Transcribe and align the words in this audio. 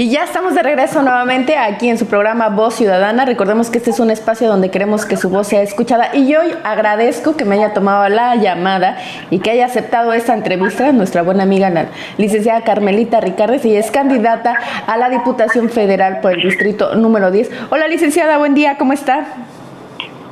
Y 0.00 0.08
ya 0.08 0.24
estamos 0.24 0.54
de 0.54 0.62
regreso 0.62 1.02
nuevamente 1.02 1.58
aquí 1.58 1.90
en 1.90 1.98
su 1.98 2.06
programa 2.06 2.48
Voz 2.48 2.72
Ciudadana. 2.76 3.26
Recordemos 3.26 3.68
que 3.68 3.76
este 3.76 3.90
es 3.90 4.00
un 4.00 4.08
espacio 4.08 4.48
donde 4.48 4.70
queremos 4.70 5.04
que 5.04 5.18
su 5.18 5.28
voz 5.28 5.48
sea 5.48 5.60
escuchada. 5.60 6.16
Y 6.16 6.34
hoy 6.36 6.54
agradezco 6.64 7.36
que 7.36 7.44
me 7.44 7.56
haya 7.56 7.74
tomado 7.74 8.08
la 8.08 8.34
llamada 8.36 8.96
y 9.28 9.40
que 9.40 9.50
haya 9.50 9.66
aceptado 9.66 10.14
esta 10.14 10.32
entrevista 10.32 10.90
nuestra 10.92 11.20
buena 11.20 11.42
amiga 11.42 11.68
la 11.68 11.88
licenciada 12.16 12.62
Carmelita 12.62 13.20
Ricardes. 13.20 13.66
y 13.66 13.76
es 13.76 13.90
candidata 13.90 14.54
a 14.86 14.96
la 14.96 15.10
Diputación 15.10 15.68
Federal 15.68 16.20
por 16.22 16.32
el 16.32 16.40
Distrito 16.40 16.94
número 16.94 17.30
10. 17.30 17.50
Hola 17.68 17.86
licenciada, 17.86 18.38
buen 18.38 18.54
día, 18.54 18.78
¿cómo 18.78 18.94
está? 18.94 19.26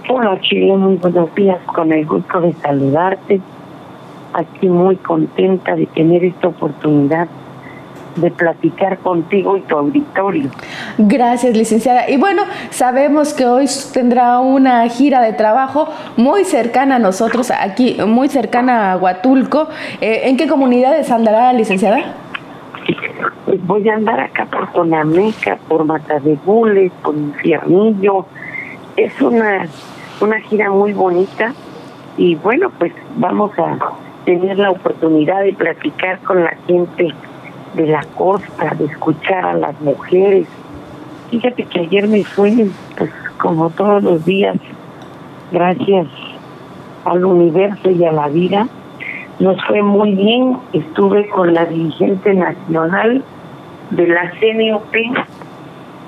Hola 0.08 0.40
Chile, 0.40 0.74
muy 0.78 0.96
buenos 0.96 1.34
días, 1.34 1.58
con 1.66 1.92
el 1.92 2.06
gusto 2.06 2.40
de 2.40 2.54
saludarte. 2.54 3.38
Aquí 4.32 4.66
muy 4.66 4.96
contenta 4.96 5.76
de 5.76 5.84
tener 5.84 6.24
esta 6.24 6.48
oportunidad 6.48 7.28
de 8.20 8.30
platicar 8.30 8.98
contigo 8.98 9.56
y 9.56 9.60
tu 9.62 9.76
auditorio. 9.76 10.50
Gracias, 10.98 11.56
licenciada. 11.56 12.08
Y 12.08 12.16
bueno, 12.16 12.42
sabemos 12.70 13.34
que 13.34 13.46
hoy 13.46 13.66
tendrá 13.92 14.40
una 14.40 14.88
gira 14.88 15.20
de 15.20 15.32
trabajo 15.32 15.88
muy 16.16 16.44
cercana 16.44 16.96
a 16.96 16.98
nosotros, 16.98 17.50
aquí, 17.50 17.96
muy 18.06 18.28
cercana 18.28 18.92
a 18.92 18.96
Huatulco. 18.96 19.68
Eh, 20.00 20.22
¿En 20.24 20.36
qué 20.36 20.46
comunidades 20.46 21.10
andará, 21.10 21.52
licenciada? 21.52 21.98
Pues 23.44 23.64
voy 23.66 23.88
a 23.88 23.94
andar 23.94 24.20
acá 24.20 24.46
por 24.46 24.72
Tonameca, 24.72 25.58
por 25.68 25.84
Matadegules, 25.84 26.92
por 27.02 27.14
Infiernillo. 27.14 28.26
Es 28.96 29.20
una, 29.20 29.66
una 30.20 30.40
gira 30.40 30.70
muy 30.70 30.92
bonita 30.92 31.54
y 32.16 32.34
bueno, 32.34 32.70
pues 32.78 32.92
vamos 33.16 33.52
a 33.58 33.78
tener 34.24 34.58
la 34.58 34.70
oportunidad 34.70 35.42
de 35.42 35.52
platicar 35.52 36.18
con 36.20 36.44
la 36.44 36.54
gente 36.66 37.14
de 37.74 37.86
la 37.86 38.04
costa, 38.16 38.74
de 38.78 38.86
escuchar 38.86 39.44
a 39.44 39.54
las 39.54 39.80
mujeres. 39.80 40.46
Fíjate 41.30 41.64
que 41.64 41.80
ayer 41.80 42.08
me 42.08 42.24
fui, 42.24 42.70
pues 42.96 43.10
como 43.38 43.70
todos 43.70 44.02
los 44.02 44.24
días, 44.24 44.56
gracias 45.52 46.06
al 47.04 47.24
universo 47.24 47.90
y 47.90 48.04
a 48.04 48.12
la 48.12 48.28
vida, 48.28 48.66
nos 49.38 49.62
fue 49.66 49.82
muy 49.82 50.14
bien. 50.14 50.58
Estuve 50.72 51.28
con 51.28 51.54
la 51.54 51.64
dirigente 51.66 52.34
nacional 52.34 53.22
de 53.90 54.06
la 54.06 54.32
CNOP 54.32 54.94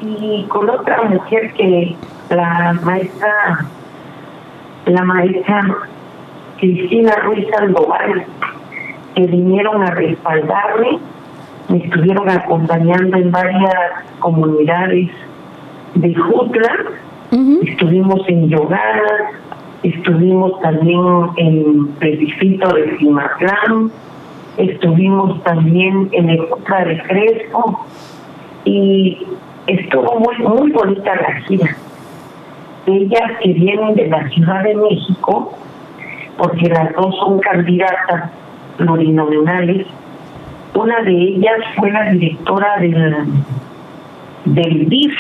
y 0.03 0.45
con 0.49 0.69
otra 0.69 1.03
mujer 1.03 1.53
que 1.53 1.95
la 2.31 2.79
maestra, 2.83 3.67
la 4.87 5.05
maestra 5.05 5.65
Cristina 6.59 7.15
Ruiz 7.17 7.47
Aldovar, 7.59 8.25
que 9.15 9.27
vinieron 9.27 9.83
a 9.83 9.91
respaldarme 9.91 10.99
me 11.71 11.79
estuvieron 11.79 12.29
acompañando 12.29 13.17
en 13.17 13.31
varias 13.31 13.75
comunidades 14.19 15.09
de 15.95 16.15
Jutla, 16.15 16.73
estuvimos 17.63 18.29
en 18.29 18.49
Yogadas, 18.49 19.35
estuvimos 19.85 20.61
también 20.63 21.01
en 21.37 21.89
el 22.01 22.19
distrito 22.19 22.69
de 22.75 22.99
Cimatlán, 22.99 23.93
estuvimos 24.57 25.43
también 25.45 26.09
en 26.11 26.31
el 26.31 26.41
Jutla 26.41 26.85
de 26.87 27.03
Crespo 27.05 27.87
y 28.65 29.19
estuvo 29.69 30.19
muy, 30.19 30.39
muy 30.39 30.73
bonita 30.73 31.15
la 31.15 31.41
gira. 31.43 31.77
Ellas 32.87 33.31
que 33.43 33.53
vienen 33.53 33.95
de 33.95 34.09
la 34.09 34.29
Ciudad 34.31 34.65
de 34.65 34.75
México, 34.75 35.53
porque 36.37 36.69
las 36.69 36.93
dos 36.95 37.15
son 37.17 37.39
candidatas 37.39 38.33
plurinominales, 38.77 39.87
una 40.75 41.03
de 41.03 41.13
ellas 41.13 41.59
fue 41.77 41.91
la 41.91 42.11
directora 42.11 42.79
del, 42.79 43.17
del 44.45 44.89
DIF 44.89 45.15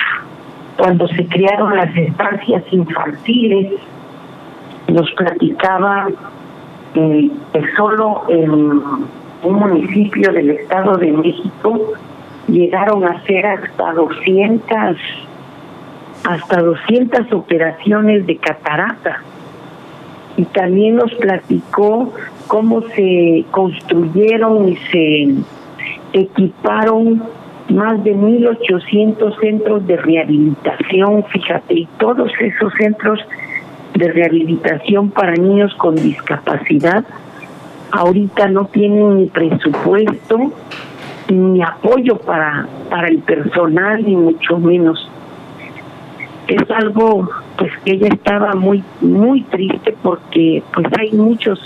cuando 0.76 1.06
se 1.08 1.26
crearon 1.26 1.76
las 1.76 1.94
estancias 1.96 2.62
infantiles. 2.70 3.72
Nos 4.88 5.10
platicaba 5.12 6.08
que, 6.94 7.30
solo 7.76 8.24
en 8.28 8.50
un 8.50 9.54
municipio 9.54 10.32
del 10.32 10.50
Estado 10.50 10.96
de 10.96 11.12
México 11.12 11.92
llegaron 12.48 13.04
a 13.04 13.10
hacer 13.10 13.46
hasta 13.46 13.92
200 13.92 14.96
hasta 16.24 16.60
200 16.60 17.32
operaciones 17.32 18.26
de 18.26 18.36
catarata 18.36 19.22
y 20.36 20.44
también 20.44 20.96
nos 20.96 21.12
platicó 21.14 22.12
cómo 22.50 22.82
se 22.96 23.44
construyeron 23.52 24.70
y 24.70 24.76
se 24.90 25.28
equiparon 26.12 27.22
más 27.68 28.02
de 28.02 28.12
1.800 28.12 29.38
centros 29.38 29.86
de 29.86 29.96
rehabilitación, 29.96 31.22
fíjate, 31.26 31.74
y 31.74 31.88
todos 32.00 32.32
esos 32.40 32.72
centros 32.74 33.20
de 33.94 34.10
rehabilitación 34.10 35.10
para 35.10 35.36
niños 35.36 35.72
con 35.76 35.94
discapacidad 35.94 37.04
ahorita 37.92 38.48
no 38.48 38.64
tienen 38.66 39.18
ni 39.18 39.26
presupuesto 39.26 40.52
ni 41.28 41.62
apoyo 41.62 42.16
para, 42.16 42.66
para 42.90 43.06
el 43.06 43.18
personal, 43.18 44.04
ni 44.04 44.16
mucho 44.16 44.58
menos. 44.58 45.08
Es 46.48 46.68
algo 46.72 47.30
pues 47.56 47.70
que 47.84 47.92
ella 47.92 48.08
estaba 48.08 48.54
muy 48.54 48.82
muy 49.00 49.42
triste 49.42 49.94
porque 50.02 50.64
pues 50.74 50.88
hay 50.98 51.12
muchos 51.12 51.60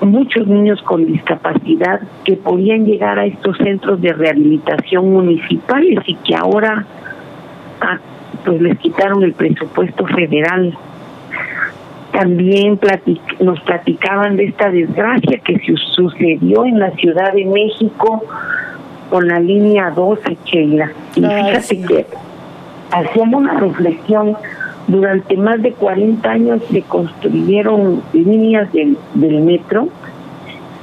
muchos 0.00 0.46
niños 0.46 0.80
con 0.82 1.06
discapacidad 1.06 2.00
que 2.24 2.36
podían 2.36 2.84
llegar 2.84 3.18
a 3.18 3.26
estos 3.26 3.56
centros 3.58 4.00
de 4.00 4.12
rehabilitación 4.12 5.12
municipales 5.12 5.98
y 6.06 6.14
que 6.16 6.34
ahora 6.34 6.86
ah, 7.80 7.98
pues 8.44 8.60
les 8.60 8.78
quitaron 8.78 9.22
el 9.22 9.32
presupuesto 9.32 10.06
federal. 10.06 10.76
También 12.12 12.78
nos 13.40 13.60
platicaban 13.60 14.36
de 14.36 14.46
esta 14.46 14.70
desgracia 14.70 15.38
que 15.38 15.60
sucedió 15.94 16.64
en 16.64 16.78
la 16.78 16.90
Ciudad 16.92 17.32
de 17.32 17.44
México 17.44 18.22
con 19.10 19.28
la 19.28 19.38
línea 19.38 19.90
12, 19.90 20.38
Sheila. 20.44 20.90
Y 21.14 21.20
fíjate 21.20 21.82
que 21.86 22.06
hacíamos 22.90 23.40
una 23.42 23.60
reflexión 23.60 24.36
durante 24.88 25.36
más 25.36 25.62
de 25.62 25.72
40 25.72 26.28
años 26.28 26.62
se 26.70 26.82
construyeron 26.82 28.02
líneas 28.14 28.72
del, 28.72 28.96
metro 29.14 29.88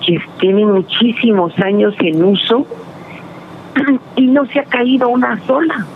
que 0.05 0.19
tienen 0.39 0.71
muchísimos 0.71 1.57
años 1.59 1.95
en 1.99 2.23
uso 2.23 2.67
y 4.15 4.27
no 4.27 4.45
se 4.45 4.59
ha 4.59 4.63
caído 4.63 5.09
una 5.09 5.39
sola. 5.45 5.87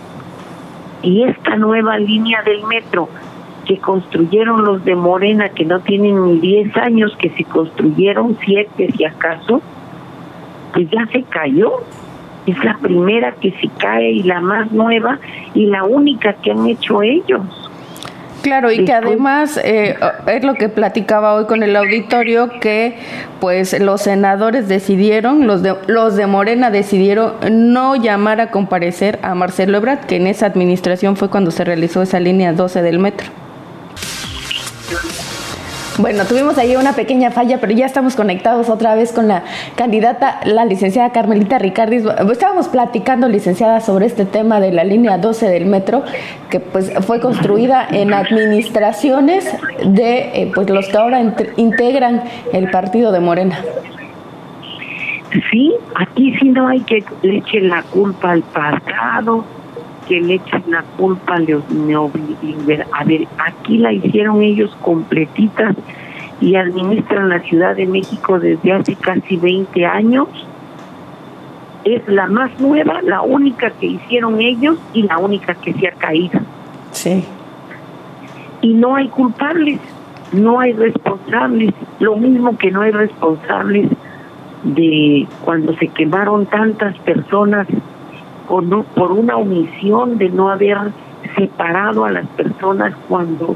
Y 1.02 1.22
esta 1.22 1.56
nueva 1.56 1.98
línea 1.98 2.42
del 2.42 2.64
metro 2.64 3.08
que 3.64 3.78
construyeron 3.78 4.64
los 4.64 4.84
de 4.84 4.96
Morena, 4.96 5.48
que 5.50 5.64
no 5.64 5.78
tienen 5.78 6.24
ni 6.24 6.40
10 6.40 6.76
años, 6.78 7.16
que 7.16 7.30
se 7.30 7.44
construyeron 7.44 8.36
7 8.44 8.92
si 8.96 9.04
acaso, 9.04 9.62
pues 10.74 10.90
ya 10.90 11.06
se 11.06 11.22
cayó. 11.22 11.74
Es 12.46 12.62
la 12.64 12.76
primera 12.78 13.32
que 13.32 13.52
se 13.52 13.68
cae 13.78 14.10
y 14.10 14.22
la 14.24 14.40
más 14.40 14.72
nueva 14.72 15.20
y 15.54 15.66
la 15.66 15.84
única 15.84 16.32
que 16.32 16.50
han 16.50 16.66
hecho 16.66 17.02
ellos. 17.02 17.69
Claro, 18.42 18.72
y 18.72 18.84
que 18.84 18.92
además 18.92 19.60
eh, 19.62 19.96
es 20.26 20.44
lo 20.44 20.54
que 20.54 20.68
platicaba 20.68 21.34
hoy 21.34 21.44
con 21.44 21.62
el 21.62 21.76
auditorio, 21.76 22.48
que 22.60 22.96
pues 23.40 23.78
los 23.78 24.02
senadores 24.02 24.68
decidieron, 24.68 25.46
los 25.46 25.62
de, 25.62 25.74
los 25.86 26.16
de 26.16 26.26
Morena 26.26 26.70
decidieron 26.70 27.34
no 27.50 27.96
llamar 27.96 28.40
a 28.40 28.50
comparecer 28.50 29.18
a 29.22 29.34
Marcelo 29.34 29.78
Ebrard, 29.78 30.06
que 30.06 30.16
en 30.16 30.26
esa 30.26 30.46
administración 30.46 31.16
fue 31.16 31.28
cuando 31.28 31.50
se 31.50 31.64
realizó 31.64 32.02
esa 32.02 32.20
línea 32.20 32.52
12 32.52 32.82
del 32.82 32.98
metro. 32.98 33.39
Bueno, 36.00 36.24
tuvimos 36.24 36.56
ahí 36.56 36.76
una 36.76 36.94
pequeña 36.94 37.30
falla, 37.30 37.58
pero 37.60 37.74
ya 37.74 37.84
estamos 37.84 38.16
conectados 38.16 38.70
otra 38.70 38.94
vez 38.94 39.12
con 39.12 39.28
la 39.28 39.42
candidata, 39.74 40.40
la 40.46 40.64
licenciada 40.64 41.12
Carmelita 41.12 41.58
Ricardis. 41.58 42.04
Estábamos 42.32 42.68
platicando, 42.68 43.28
licenciada, 43.28 43.80
sobre 43.80 44.06
este 44.06 44.24
tema 44.24 44.60
de 44.60 44.72
la 44.72 44.82
línea 44.82 45.18
12 45.18 45.46
del 45.50 45.66
metro, 45.66 46.02
que 46.48 46.58
pues 46.58 46.90
fue 47.06 47.20
construida 47.20 47.86
en 47.90 48.14
administraciones 48.14 49.54
de 49.84 50.42
eh, 50.42 50.52
pues 50.54 50.70
los 50.70 50.88
que 50.88 50.96
ahora 50.96 51.20
integran 51.58 52.22
el 52.54 52.70
partido 52.70 53.12
de 53.12 53.20
Morena. 53.20 53.62
Sí, 55.50 55.74
aquí 55.96 56.34
sí 56.38 56.48
no 56.48 56.66
hay 56.66 56.80
que 56.80 57.04
le 57.20 57.38
echen 57.38 57.68
la 57.68 57.82
culpa 57.82 58.30
al 58.30 58.42
pasado, 58.42 59.44
que 60.10 60.20
le 60.20 60.34
echen 60.34 60.64
la 60.66 60.82
culpa 60.98 61.36
a 61.36 61.38
los 61.38 61.62
A 62.92 63.04
ver, 63.04 63.28
aquí 63.38 63.78
la 63.78 63.92
hicieron 63.92 64.42
ellos 64.42 64.76
completitas 64.82 65.76
y 66.40 66.56
administran 66.56 67.28
la 67.28 67.38
Ciudad 67.38 67.76
de 67.76 67.86
México 67.86 68.40
desde 68.40 68.72
hace 68.72 68.96
casi 68.96 69.36
20 69.36 69.86
años. 69.86 70.26
Es 71.84 72.06
la 72.08 72.26
más 72.26 72.58
nueva, 72.58 73.02
la 73.02 73.22
única 73.22 73.70
que 73.70 73.86
hicieron 73.86 74.40
ellos 74.40 74.78
y 74.92 75.04
la 75.04 75.18
única 75.18 75.54
que 75.54 75.72
se 75.74 75.86
ha 75.86 75.92
caído. 75.92 76.40
Sí. 76.90 77.24
Y 78.62 78.74
no 78.74 78.96
hay 78.96 79.08
culpables, 79.10 79.78
no 80.32 80.58
hay 80.58 80.72
responsables, 80.72 81.72
lo 82.00 82.16
mismo 82.16 82.58
que 82.58 82.72
no 82.72 82.80
hay 82.80 82.90
responsables 82.90 83.88
de 84.64 85.28
cuando 85.44 85.72
se 85.76 85.86
quemaron 85.86 86.46
tantas 86.46 86.98
personas 86.98 87.68
por, 88.50 88.64
no, 88.64 88.82
por 88.82 89.12
una 89.12 89.36
omisión 89.36 90.18
de 90.18 90.28
no 90.28 90.50
haber 90.50 90.76
separado 91.36 92.04
a 92.04 92.10
las 92.10 92.26
personas 92.30 92.92
cuando 93.08 93.54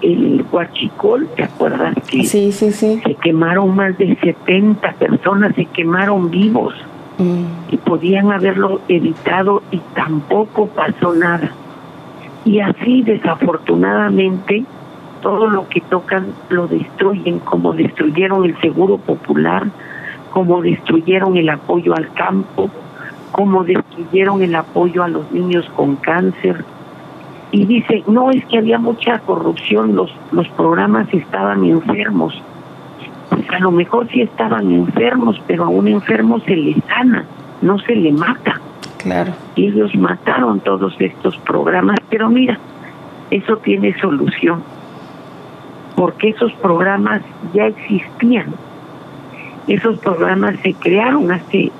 el 0.00 0.42
Huachicol, 0.50 1.28
¿te 1.36 1.44
acuerdas 1.44 1.94
que 2.10 2.24
sí, 2.24 2.50
sí, 2.50 2.72
sí. 2.72 3.02
se 3.04 3.14
quemaron 3.16 3.76
más 3.76 3.98
de 3.98 4.16
70 4.16 4.92
personas, 4.94 5.54
se 5.54 5.66
quemaron 5.66 6.30
vivos 6.30 6.72
mm. 7.18 7.72
y 7.74 7.76
podían 7.76 8.32
haberlo 8.32 8.80
evitado 8.88 9.62
y 9.70 9.78
tampoco 9.94 10.68
pasó 10.68 11.14
nada. 11.14 11.52
Y 12.46 12.60
así 12.60 13.02
desafortunadamente 13.02 14.64
todo 15.20 15.48
lo 15.48 15.68
que 15.68 15.82
tocan 15.82 16.28
lo 16.48 16.66
destruyen, 16.66 17.40
como 17.40 17.74
destruyeron 17.74 18.46
el 18.46 18.58
Seguro 18.62 18.96
Popular, 18.96 19.66
como 20.30 20.62
destruyeron 20.62 21.36
el 21.36 21.50
apoyo 21.50 21.94
al 21.94 22.10
campo, 22.14 22.70
como 23.32 23.64
destruyeron 23.96 24.42
el 24.42 24.54
apoyo 24.54 25.02
a 25.02 25.08
los 25.08 25.30
niños 25.32 25.68
con 25.76 25.96
cáncer. 25.96 26.64
Y 27.52 27.66
dice, 27.66 28.04
no, 28.06 28.30
es 28.30 28.44
que 28.46 28.58
había 28.58 28.78
mucha 28.78 29.18
corrupción, 29.20 29.96
los, 29.96 30.14
los 30.30 30.48
programas 30.50 31.12
estaban 31.12 31.64
enfermos. 31.64 32.40
Pues 33.28 33.48
a 33.50 33.58
lo 33.58 33.70
mejor 33.72 34.08
sí 34.08 34.22
estaban 34.22 34.70
enfermos, 34.70 35.40
pero 35.46 35.64
a 35.64 35.68
un 35.68 35.88
enfermo 35.88 36.38
se 36.40 36.56
le 36.56 36.80
sana, 36.82 37.24
no 37.62 37.78
se 37.78 37.96
le 37.96 38.12
mata. 38.12 38.60
Claro. 38.98 39.32
Y 39.56 39.66
ellos 39.66 39.94
mataron 39.96 40.60
todos 40.60 40.94
estos 41.00 41.36
programas, 41.38 41.96
pero 42.08 42.28
mira, 42.28 42.58
eso 43.30 43.56
tiene 43.58 43.98
solución, 44.00 44.62
porque 45.96 46.30
esos 46.30 46.52
programas 46.54 47.22
ya 47.52 47.66
existían 47.66 48.54
esos 49.70 49.98
programas 49.98 50.56
se 50.62 50.74
crearon 50.74 51.30
hace 51.30 51.70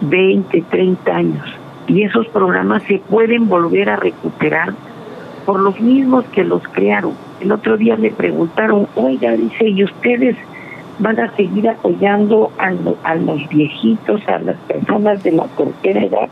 20, 0.00 0.62
30 0.70 1.16
años 1.16 1.58
y 1.88 2.02
esos 2.02 2.28
programas 2.28 2.82
se 2.84 2.98
pueden 2.98 3.48
volver 3.48 3.90
a 3.90 3.96
recuperar 3.96 4.74
por 5.46 5.58
los 5.58 5.80
mismos 5.80 6.24
que 6.26 6.44
los 6.44 6.62
crearon. 6.68 7.14
El 7.40 7.50
otro 7.52 7.76
día 7.78 7.96
me 7.96 8.10
preguntaron, 8.10 8.86
oiga, 8.94 9.32
dice, 9.32 9.68
¿y 9.68 9.82
ustedes 9.84 10.36
van 10.98 11.18
a 11.18 11.34
seguir 11.36 11.68
apoyando 11.68 12.52
a, 12.58 13.14
los 13.14 13.48
viejitos, 13.48 14.20
a 14.28 14.38
las 14.40 14.56
personas 14.56 15.22
de 15.22 15.32
la 15.32 15.46
tercera 15.46 16.04
edad? 16.04 16.28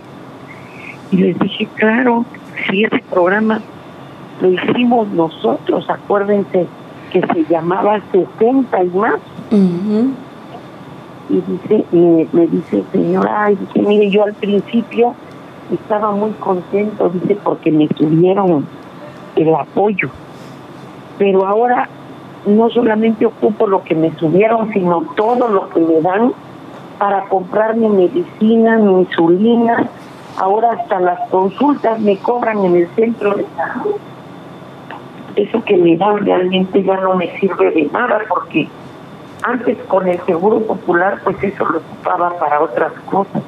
Y 1.11 1.17
les 1.17 1.39
dije, 1.39 1.67
claro, 1.77 2.27
si 2.69 2.85
ese 2.85 3.03
programa 3.11 3.61
lo 4.43 4.53
hicimos 4.53 5.09
nosotros, 5.09 5.89
acuérdense 5.89 6.67
que 7.11 7.23
se 7.23 7.45
llamaba 7.49 8.01
60 8.13 8.85
y 8.85 8.89
más. 8.89 9.21
Y 11.29 11.41
dice, 11.41 11.85
y 11.93 12.29
me 12.33 12.47
dice, 12.47 12.85
señora, 12.93 13.51
y 13.51 13.57
dice, 13.57 13.81
mire, 13.81 14.11
yo 14.11 14.25
al 14.25 14.35
principio 14.35 15.15
estaba 15.73 16.13
muy 16.13 16.31
contento, 16.33 17.09
dice, 17.09 17.37
porque 17.43 17.73
me 17.73 17.89
tuvieron 17.89 18.67
el 19.35 19.55
apoyo. 19.55 20.09
Pero 21.19 21.47
ahora 21.47 21.89
no 22.47 22.71
solamente 22.71 23.27
ocupo 23.27 23.67
lo 23.67 23.83
que 23.83 23.95
me 23.95 24.15
subieron, 24.17 24.73
sino 24.73 25.03
todo 25.17 25.49
lo 25.49 25.69
que 25.71 25.81
me 25.81 26.01
dan 26.01 26.33
para 26.99 27.25
comprar 27.25 27.77
mi 27.77 27.89
medicina, 27.89 28.79
mi 28.79 29.01
insulina. 29.01 29.89
Ahora 30.39 30.73
hasta 30.73 31.01
las 31.01 31.29
consultas 31.31 31.99
me 32.01 32.19
cobran 32.19 32.65
en 32.65 32.77
el 32.77 32.89
centro 32.95 33.35
de 33.35 33.47
salud 33.57 33.97
eso 35.37 35.63
que 35.65 35.77
me 35.77 35.97
da 35.97 36.15
realmente 36.15 36.83
ya 36.83 36.97
no 36.97 37.15
me 37.15 37.39
sirve 37.39 37.71
de 37.71 37.85
nada 37.93 38.21
porque 38.29 38.69
antes 39.43 39.79
con 39.89 40.09
el 40.09 40.21
seguro 40.27 40.61
popular 40.61 41.21
pues 41.25 41.37
eso 41.43 41.65
lo 41.65 41.79
ocupaba 41.79 42.39
para 42.39 42.61
otras 42.61 42.93
cosas. 43.11 43.43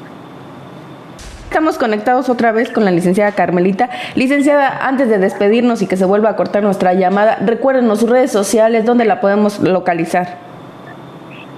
Estamos 1.45 1.79
conectados 1.79 2.29
otra 2.29 2.53
vez 2.53 2.71
con 2.71 2.85
la 2.85 2.91
licenciada 2.91 3.33
Carmelita. 3.33 3.89
Licenciada, 4.15 4.87
antes 4.87 5.09
de 5.09 5.19
despedirnos 5.19 5.81
y 5.81 5.87
que 5.87 5.97
se 5.97 6.05
vuelva 6.05 6.31
a 6.31 6.37
cortar 6.37 6.63
nuestra 6.63 6.93
llamada, 6.93 7.39
recuérdenos 7.45 8.01
sus 8.01 8.11
redes 8.11 8.31
sociales, 8.31 8.85
¿dónde 8.85 9.07
la 9.07 9.21
podemos 9.21 9.59
localizar? 9.61 10.37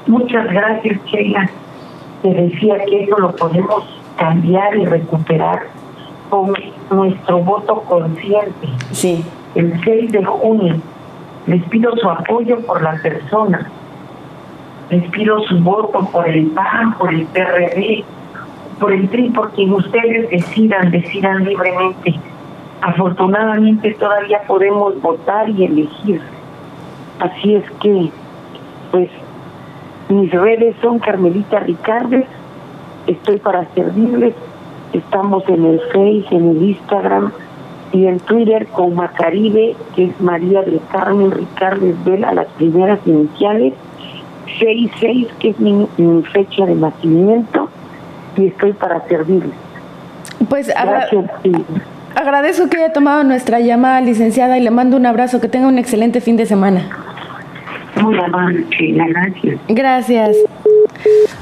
Muchas 0.06 0.46
gracias, 0.46 1.00
Sheila. 1.06 1.50
Te 2.22 2.28
decía 2.28 2.76
que 2.86 3.04
eso 3.04 3.18
lo 3.18 3.34
podemos 3.34 3.84
cambiar 4.16 4.76
y 4.76 4.84
recuperar 4.86 5.62
con 6.28 6.54
nuestro 6.90 7.40
voto 7.40 7.82
consciente. 7.82 8.68
Sí 8.92 9.24
el 9.54 9.80
6 9.84 10.12
de 10.12 10.24
junio. 10.24 10.76
Les 11.46 11.62
pido 11.64 11.96
su 11.96 12.08
apoyo 12.08 12.60
por 12.60 12.82
la 12.82 12.94
persona. 13.02 13.70
Les 14.90 15.08
pido 15.10 15.40
su 15.44 15.58
voto 15.58 16.00
por 16.12 16.28
el 16.28 16.46
PAN, 16.48 16.94
por 16.98 17.14
el 17.14 17.24
PRD, 17.26 18.04
por 18.80 18.92
el 18.92 19.08
TRI, 19.08 19.30
por 19.30 19.50
quien 19.52 19.72
ustedes 19.72 20.30
decidan, 20.30 20.90
decidan 20.90 21.44
libremente. 21.44 22.14
Afortunadamente 22.82 23.94
todavía 23.94 24.40
podemos 24.48 25.00
votar 25.00 25.48
y 25.50 25.64
elegir. 25.64 26.20
Así 27.20 27.54
es 27.54 27.70
que, 27.82 28.10
pues, 28.90 29.10
mis 30.08 30.30
redes 30.32 30.74
son 30.80 30.98
Carmelita 30.98 31.60
Ricardes, 31.60 32.26
estoy 33.06 33.38
para 33.38 33.66
servirles, 33.74 34.34
estamos 34.92 35.48
en 35.48 35.66
el 35.66 35.80
Face, 35.92 36.34
en 36.34 36.48
el 36.48 36.62
Instagram, 36.62 37.30
y 37.92 38.06
en 38.06 38.20
Twitter 38.20 38.66
con 38.68 38.94
Macaribe, 38.94 39.74
que 39.94 40.04
es 40.04 40.20
María 40.20 40.62
del 40.62 40.80
Carmen 40.92 41.30
Ricardo 41.30 41.86
Vela, 42.04 42.32
las 42.34 42.46
primeras 42.48 43.00
iniciales, 43.06 43.74
66, 44.60 45.28
que 45.40 45.50
es 45.50 45.58
mi, 45.58 45.88
fecha 46.32 46.66
de 46.66 46.74
nacimiento, 46.74 47.68
y 48.36 48.46
estoy 48.46 48.72
para 48.74 49.06
servirles. 49.08 49.54
Pues 50.48 50.70
agradezco 52.14 52.68
que 52.68 52.76
haya 52.76 52.92
tomado 52.92 53.24
nuestra 53.24 53.60
llamada, 53.60 54.00
licenciada, 54.00 54.58
y 54.58 54.62
le 54.62 54.70
mando 54.70 54.96
un 54.96 55.06
abrazo, 55.06 55.40
que 55.40 55.48
tenga 55.48 55.68
un 55.68 55.78
excelente 55.78 56.20
fin 56.20 56.36
de 56.36 56.46
semana. 56.46 56.88
Muy 58.00 58.18
amable, 58.18 58.66
gracias. 58.78 59.60
Gracias. 59.68 60.36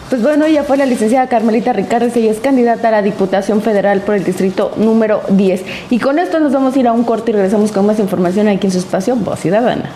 Pues 0.09 0.23
bueno, 0.23 0.47
ella 0.47 0.63
fue 0.63 0.77
la 0.77 0.87
licenciada 0.87 1.29
Carmelita 1.29 1.73
Ricardo, 1.73 2.07
ella 2.15 2.31
es 2.31 2.41
candidata 2.41 2.89
a 2.89 2.91
la 2.91 3.03
Diputación 3.03 3.61
Federal 3.61 4.01
por 4.01 4.15
el 4.15 4.25
distrito 4.25 4.73
número 4.77 5.21
10. 5.29 5.91
Y 5.91 5.99
con 5.99 6.19
esto 6.19 6.41
nos 6.41 6.53
vamos 6.53 6.75
a 6.77 6.81
ir 6.81 6.89
a 6.89 6.93
un 6.93 7.05
corte 7.05 7.31
y 7.31 7.35
regresamos 7.35 7.73
con 7.73 7.87
más 7.87 7.99
información 7.99 8.49
aquí 8.49 8.69
en 8.69 8.73
su 8.73 8.79
espacio 8.79 9.17
Voz 9.17 9.41
Ciudadana. 9.41 9.91